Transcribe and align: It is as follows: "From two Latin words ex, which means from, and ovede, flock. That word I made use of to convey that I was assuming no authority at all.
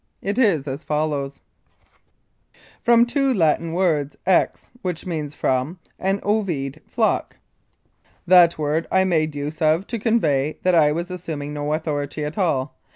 It 0.23 0.39
is 0.39 0.67
as 0.67 0.83
follows: 0.83 1.41
"From 2.81 3.05
two 3.05 3.31
Latin 3.31 3.71
words 3.71 4.17
ex, 4.25 4.71
which 4.81 5.05
means 5.05 5.35
from, 5.35 5.77
and 5.99 6.19
ovede, 6.23 6.81
flock. 6.87 7.37
That 8.25 8.57
word 8.57 8.87
I 8.91 9.03
made 9.03 9.35
use 9.35 9.61
of 9.61 9.85
to 9.85 9.99
convey 9.99 10.57
that 10.63 10.73
I 10.73 10.91
was 10.91 11.11
assuming 11.11 11.53
no 11.53 11.71
authority 11.73 12.25
at 12.25 12.39
all. 12.39 12.75